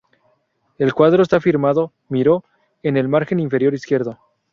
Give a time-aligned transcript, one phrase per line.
[0.79, 2.43] El cuadro está firmado "Miró"
[2.81, 4.17] en el margen inferior izquierdo.